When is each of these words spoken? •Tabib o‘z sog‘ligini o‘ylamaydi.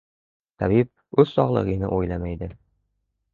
•Tabib 0.61 1.21
o‘z 1.23 1.33
sog‘ligini 1.33 1.91
o‘ylamaydi. 1.99 2.49